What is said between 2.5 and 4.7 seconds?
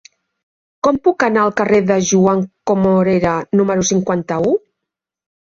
Comorera número cinquanta-u?